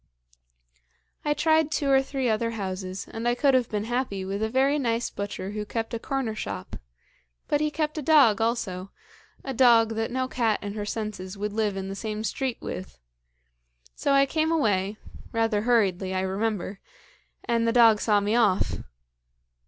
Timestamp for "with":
4.25-4.41, 12.61-12.97